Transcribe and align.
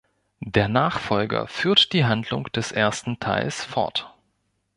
Der 0.47 0.67
Nachfolger 0.67 1.45
führt 1.47 1.93
die 1.93 2.05
Handlung 2.05 2.45
des 2.53 2.71
ersten 2.71 3.19
Teils 3.19 3.63
fort. 3.63 4.11